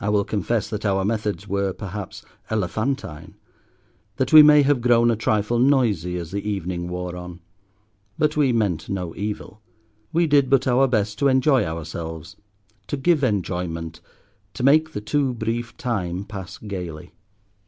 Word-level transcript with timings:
I 0.00 0.08
will 0.08 0.24
confess 0.24 0.68
that 0.70 0.84
our 0.84 1.04
methods 1.04 1.46
were, 1.46 1.72
perhaps, 1.72 2.24
elephantine, 2.50 3.36
that 4.16 4.32
we 4.32 4.42
may 4.42 4.62
have 4.62 4.80
grown 4.80 5.12
a 5.12 5.14
trifle 5.14 5.60
noisy 5.60 6.16
as 6.16 6.32
the 6.32 6.42
evening 6.50 6.88
wore 6.88 7.14
on. 7.14 7.38
But 8.18 8.36
we 8.36 8.52
meant 8.52 8.88
no 8.88 9.14
evil; 9.14 9.60
we 10.12 10.26
did 10.26 10.50
but 10.50 10.66
our 10.66 10.88
best 10.88 11.20
to 11.20 11.28
enjoy 11.28 11.64
ourselves, 11.64 12.34
to 12.88 12.96
give 12.96 13.22
enjoyment, 13.22 14.00
to 14.54 14.64
make 14.64 14.90
the 14.90 15.00
too 15.00 15.32
brief 15.34 15.76
time, 15.76 16.24
pass 16.24 16.58
gaily. 16.58 17.14